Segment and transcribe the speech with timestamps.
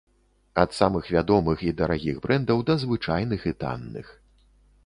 [0.61, 4.07] Ад самых вядомых і дарагіх брэндаў да звычайных і танных.